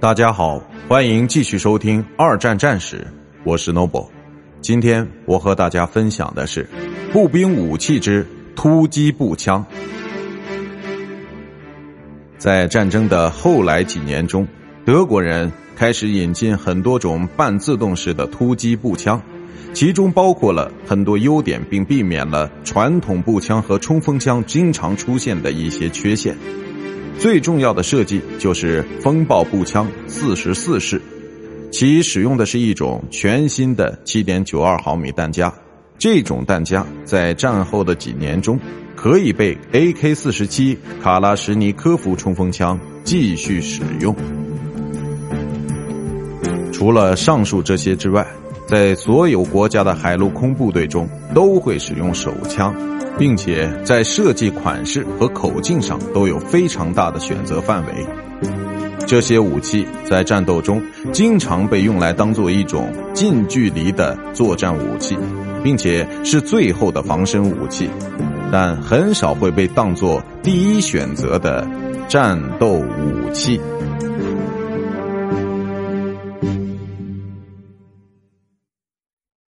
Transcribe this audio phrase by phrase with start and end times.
[0.00, 2.98] 大家好，欢迎继续收听《二战战史》，
[3.42, 4.06] 我是 Noble。
[4.60, 6.70] 今天我和大家分享的是
[7.12, 8.24] 步兵武器之
[8.54, 9.66] 突击步枪。
[12.38, 14.46] 在战争的后来几年中，
[14.84, 19.20] 德国人开始引进很多种半自动式的突击步枪，
[19.74, 26.36] 其中包括了很多优点，并避免了传统步枪和冲锋枪经常出现的一些缺陷。
[27.18, 31.02] 最重要的设计就是风暴步枪四十四式，
[31.72, 35.52] 其使用的是一种全新的七点九二毫米弹夹。
[35.98, 38.56] 这种弹夹在战后的几年中，
[38.94, 44.14] 可以被 AK 四十七卡拉什尼科夫冲锋枪继续使用。
[46.72, 48.24] 除了上述这些之外，
[48.68, 52.72] 在所有国家的海陆空部队中都会使用手枪。
[53.18, 57.92] 并且在设计款式和口径上都有非常大的选择范围。
[59.08, 60.80] 这些武器在战斗中
[61.12, 65.18] 经常被用来当做一种近距离的作战武器，
[65.64, 67.90] 并且是最后的防身武器，
[68.52, 71.66] 但很少会被当作第一选择的
[72.06, 73.60] 战斗武器。